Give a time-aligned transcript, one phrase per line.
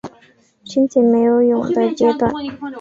[0.65, 2.33] 蜻蜓没有蛹的阶段。